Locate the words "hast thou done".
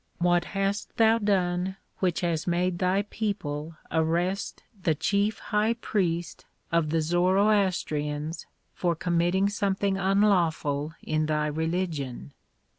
0.57-1.77